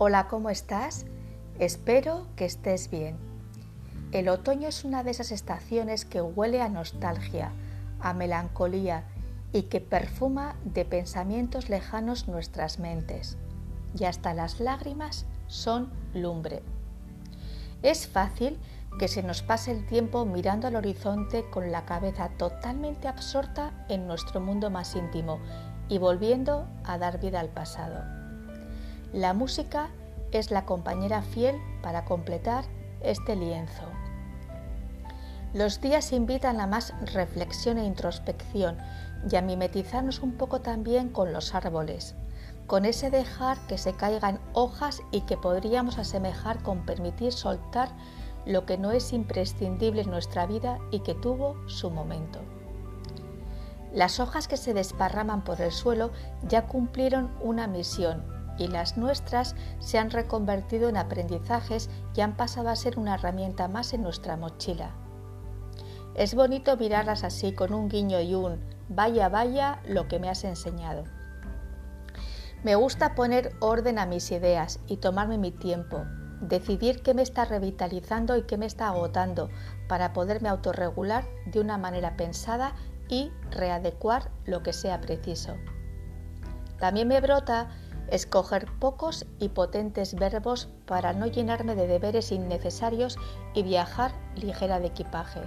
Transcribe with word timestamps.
Hola, 0.00 0.28
¿cómo 0.28 0.48
estás? 0.48 1.06
Espero 1.58 2.28
que 2.36 2.44
estés 2.44 2.88
bien. 2.88 3.16
El 4.12 4.28
otoño 4.28 4.68
es 4.68 4.84
una 4.84 5.02
de 5.02 5.10
esas 5.10 5.32
estaciones 5.32 6.04
que 6.04 6.22
huele 6.22 6.62
a 6.62 6.68
nostalgia, 6.68 7.50
a 7.98 8.14
melancolía 8.14 9.02
y 9.52 9.62
que 9.62 9.80
perfuma 9.80 10.54
de 10.64 10.84
pensamientos 10.84 11.68
lejanos 11.68 12.28
nuestras 12.28 12.78
mentes. 12.78 13.38
Y 13.98 14.04
hasta 14.04 14.34
las 14.34 14.60
lágrimas 14.60 15.26
son 15.48 15.90
lumbre. 16.14 16.62
Es 17.82 18.06
fácil 18.06 18.56
que 19.00 19.08
se 19.08 19.24
nos 19.24 19.42
pase 19.42 19.72
el 19.72 19.84
tiempo 19.84 20.24
mirando 20.24 20.68
al 20.68 20.76
horizonte 20.76 21.50
con 21.50 21.72
la 21.72 21.86
cabeza 21.86 22.28
totalmente 22.38 23.08
absorta 23.08 23.84
en 23.88 24.06
nuestro 24.06 24.40
mundo 24.40 24.70
más 24.70 24.94
íntimo 24.94 25.40
y 25.88 25.98
volviendo 25.98 26.68
a 26.84 26.98
dar 26.98 27.18
vida 27.18 27.40
al 27.40 27.48
pasado. 27.48 28.17
La 29.14 29.32
música 29.32 29.88
es 30.32 30.50
la 30.50 30.66
compañera 30.66 31.22
fiel 31.22 31.56
para 31.82 32.04
completar 32.04 32.64
este 33.00 33.36
lienzo. 33.36 33.84
Los 35.54 35.80
días 35.80 36.12
invitan 36.12 36.60
a 36.60 36.66
más 36.66 36.92
reflexión 37.14 37.78
e 37.78 37.86
introspección 37.86 38.76
y 39.30 39.36
a 39.36 39.40
mimetizarnos 39.40 40.20
un 40.20 40.32
poco 40.32 40.60
también 40.60 41.08
con 41.08 41.32
los 41.32 41.54
árboles, 41.54 42.16
con 42.66 42.84
ese 42.84 43.08
dejar 43.08 43.56
que 43.66 43.78
se 43.78 43.94
caigan 43.94 44.40
hojas 44.52 45.00
y 45.10 45.22
que 45.22 45.38
podríamos 45.38 45.96
asemejar 45.96 46.62
con 46.62 46.84
permitir 46.84 47.32
soltar 47.32 47.88
lo 48.44 48.66
que 48.66 48.76
no 48.76 48.90
es 48.90 49.14
imprescindible 49.14 50.02
en 50.02 50.10
nuestra 50.10 50.44
vida 50.44 50.80
y 50.90 51.00
que 51.00 51.14
tuvo 51.14 51.56
su 51.66 51.90
momento. 51.90 52.40
Las 53.94 54.20
hojas 54.20 54.48
que 54.48 54.58
se 54.58 54.74
desparraman 54.74 55.44
por 55.44 55.62
el 55.62 55.72
suelo 55.72 56.10
ya 56.46 56.66
cumplieron 56.66 57.30
una 57.40 57.66
misión 57.66 58.37
y 58.58 58.68
las 58.68 58.96
nuestras 58.96 59.54
se 59.78 59.98
han 59.98 60.10
reconvertido 60.10 60.88
en 60.88 60.96
aprendizajes 60.96 61.88
y 62.14 62.20
han 62.20 62.36
pasado 62.36 62.68
a 62.68 62.76
ser 62.76 62.98
una 62.98 63.14
herramienta 63.14 63.68
más 63.68 63.92
en 63.92 64.02
nuestra 64.02 64.36
mochila. 64.36 64.90
Es 66.14 66.34
bonito 66.34 66.76
mirarlas 66.76 67.24
así 67.24 67.52
con 67.52 67.72
un 67.72 67.88
guiño 67.88 68.20
y 68.20 68.34
un 68.34 68.60
vaya 68.88 69.28
vaya 69.28 69.80
lo 69.86 70.08
que 70.08 70.18
me 70.18 70.28
has 70.28 70.44
enseñado. 70.44 71.04
Me 72.64 72.74
gusta 72.74 73.14
poner 73.14 73.52
orden 73.60 74.00
a 74.00 74.06
mis 74.06 74.32
ideas 74.32 74.80
y 74.88 74.96
tomarme 74.96 75.38
mi 75.38 75.52
tiempo, 75.52 76.04
decidir 76.40 77.02
qué 77.02 77.14
me 77.14 77.22
está 77.22 77.44
revitalizando 77.44 78.36
y 78.36 78.42
qué 78.42 78.58
me 78.58 78.66
está 78.66 78.88
agotando 78.88 79.48
para 79.88 80.12
poderme 80.12 80.48
autorregular 80.48 81.24
de 81.46 81.60
una 81.60 81.78
manera 81.78 82.16
pensada 82.16 82.74
y 83.08 83.30
readecuar 83.50 84.30
lo 84.44 84.62
que 84.62 84.72
sea 84.72 85.00
preciso. 85.00 85.54
También 86.78 87.08
me 87.08 87.20
brota 87.20 87.68
escoger 88.10 88.66
pocos 88.78 89.26
y 89.38 89.50
potentes 89.50 90.14
verbos 90.14 90.68
para 90.86 91.12
no 91.12 91.26
llenarme 91.26 91.74
de 91.74 91.86
deberes 91.86 92.32
innecesarios 92.32 93.16
y 93.54 93.62
viajar 93.62 94.12
ligera 94.36 94.80
de 94.80 94.88
equipaje. 94.88 95.40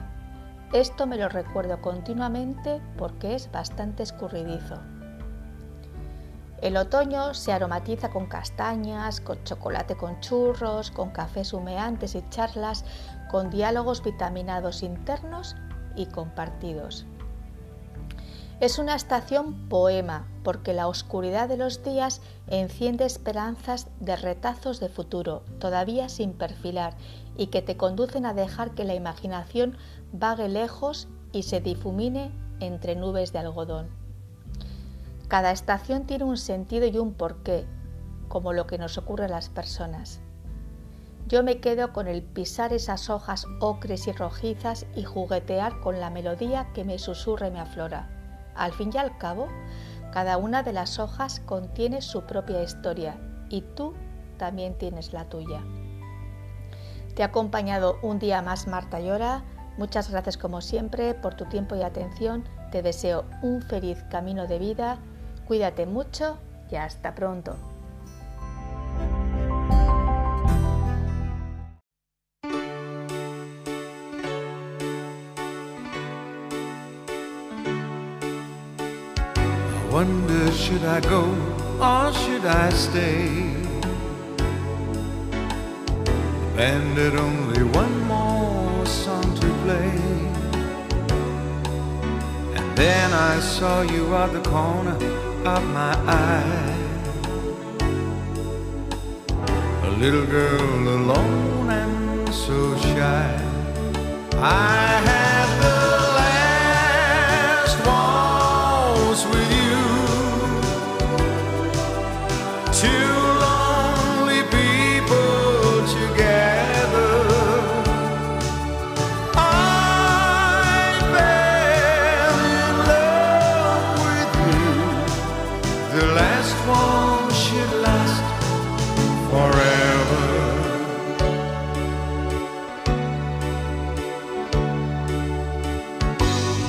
Esto 0.74 1.06
me 1.06 1.18
lo 1.18 1.28
recuerdo 1.28 1.82
continuamente 1.82 2.82
porque 2.98 3.36
es 3.36 3.52
bastante 3.52 4.04
escurridizo. 4.04 4.80
El 6.62 6.78
otoño 6.78 7.34
se 7.34 7.52
aromatiza 7.52 8.10
con 8.10 8.28
castañas, 8.28 9.20
con 9.20 9.44
chocolate 9.44 9.98
con 9.98 10.20
churros, 10.20 10.92
con 10.92 11.10
cafés 11.10 11.54
humeantes 11.54 12.14
y 12.14 12.24
charlas, 12.30 12.86
con 13.32 13.50
diálogos 13.50 14.04
vitaminados 14.04 14.84
internos 14.84 15.56
y 15.96 16.06
compartidos. 16.06 17.08
Es 18.62 18.78
una 18.78 18.94
estación 18.94 19.56
poema 19.70 20.28
porque 20.44 20.76
la 20.76 20.88
oscuridad 20.88 21.50
de 21.50 21.58
los 21.58 21.82
días 21.82 22.22
enciende 22.46 23.06
esperanzas 23.06 23.88
de 24.00 24.16
retazos 24.16 24.80
de 24.80 24.88
futuro, 24.88 25.42
todavía 25.58 26.10
sin 26.10 26.34
perfilar, 26.34 26.94
y 27.36 27.48
que 27.48 27.64
te 27.64 27.76
conducen 27.76 28.24
a 28.28 28.36
dejar 28.36 28.76
que 28.76 28.84
la 28.84 28.94
imaginación 28.94 29.78
vague 30.14 30.48
lejos 30.48 31.08
y 31.32 31.42
se 31.42 31.60
difumine 31.60 32.32
entre 32.60 32.96
nubes 32.96 33.34
de 33.34 33.40
algodón. 33.40 33.90
Cada 35.28 35.50
estación 35.52 36.06
tiene 36.06 36.26
un 36.26 36.38
sentido 36.38 36.86
y 36.86 37.00
un 37.00 37.16
porqué, 37.16 37.66
como 38.28 38.54
lo 38.54 38.68
que 38.68 38.78
nos 38.78 38.96
ocurre 39.00 39.26
a 39.26 39.30
las 39.30 39.50
personas. 39.50 40.20
Yo 41.28 41.42
me 41.42 41.62
quedo 41.62 41.94
con 41.94 42.08
el 42.08 42.22
pisar 42.22 42.74
esas 42.74 43.10
hojas 43.10 43.48
ocres 43.60 44.06
y 44.06 44.12
rojizas 44.12 44.86
y 44.96 45.02
juguetear 45.02 45.80
con 45.80 46.00
la 46.00 46.12
melodía 46.12 46.72
que 46.76 46.84
me 46.84 47.00
susurra 47.00 47.48
y 47.48 47.52
me 47.52 47.60
aflora. 47.60 48.21
Al 48.62 48.74
fin 48.74 48.92
y 48.94 48.98
al 49.00 49.18
cabo, 49.18 49.48
cada 50.14 50.38
una 50.38 50.62
de 50.62 50.72
las 50.72 51.00
hojas 51.00 51.40
contiene 51.48 52.04
su 52.04 52.28
propia 52.28 52.62
historia 52.62 53.18
y 53.50 53.62
tú 53.62 53.96
también 54.38 54.78
tienes 54.78 55.14
la 55.14 55.26
tuya. 55.26 55.64
Te 57.16 57.24
ha 57.24 57.28
acompañado 57.28 57.98
un 58.04 58.20
día 58.20 58.44
más 58.44 58.68
Marta 58.68 59.00
Llora. 59.00 59.44
Muchas 59.80 60.12
gracias 60.12 60.38
como 60.38 60.62
siempre 60.62 61.16
por 61.16 61.34
tu 61.34 61.46
tiempo 61.46 61.76
y 61.76 61.82
atención. 61.82 62.44
Te 62.72 62.84
deseo 62.84 63.26
un 63.42 63.64
feliz 63.64 64.04
camino 64.12 64.46
de 64.46 64.60
vida 64.60 65.00
Cuídate 65.48 65.86
mucho 65.86 66.38
y 66.70 66.76
hasta 66.76 67.16
pronto. 67.16 67.71
Wonder 79.92 80.50
should 80.54 80.86
I 80.86 81.02
go 81.02 81.24
or 81.80 82.14
should 82.14 82.46
I 82.46 82.70
stay? 82.70 83.54
Band 86.56 86.98
had 86.98 87.16
only 87.16 87.64
one 87.64 87.96
more 88.08 88.86
song 88.86 89.28
to 89.42 89.48
play. 89.64 89.92
And 92.56 92.78
then 92.78 93.12
I 93.12 93.40
saw 93.42 93.82
you 93.82 94.16
at 94.16 94.32
the 94.32 94.42
corner 94.50 94.96
of 95.46 95.62
my 95.80 95.94
eye. 96.08 96.78
A 99.84 99.92
little 100.04 100.26
girl 100.26 100.84
alone 101.00 101.70
and 101.70 102.34
so 102.34 102.78
shy. 102.78 103.28
I 104.38 104.81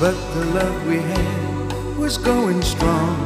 But 0.03 0.17
the 0.35 0.45
love 0.47 0.87
we 0.89 0.97
had 0.97 1.97
was 1.97 2.19
going 2.19 2.61
strong. 2.61 3.17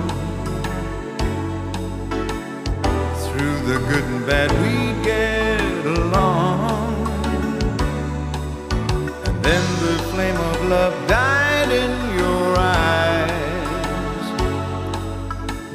Through 3.25 3.59
the 3.71 3.79
good 3.89 4.05
and 4.05 4.27
bad 4.27 4.53
we'd 4.61 5.03
get 5.03 5.87
along. 5.87 7.09
And 9.25 9.43
then 9.43 9.65
the 9.87 9.97
flame 10.11 10.37
of 10.37 10.67
love 10.67 10.95
died 11.09 11.71
in 11.71 11.93
your 12.21 12.59
eyes. 12.59 14.27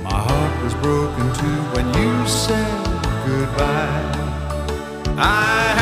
My 0.03 0.19
heart 0.27 0.63
was 0.63 0.75
broken 0.85 1.25
too 1.41 1.61
when 1.73 1.87
you 1.99 2.27
said 2.27 2.85
goodbye. 3.25 4.05
I 5.17 5.80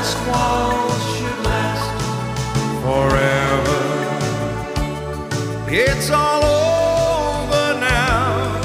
last 0.00 0.16
waltz 0.28 1.04
should 1.16 1.40
last 1.44 1.90
forever. 2.84 3.82
It's 5.68 6.08
all 6.10 6.42
over 6.42 7.68
now, 7.78 8.60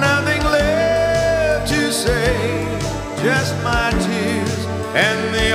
nothing 0.00 0.42
left 0.44 1.68
to 1.72 1.92
say, 1.92 2.36
just 3.20 3.52
my 3.64 3.90
tears 4.06 4.60
and 4.94 5.34
the 5.34 5.45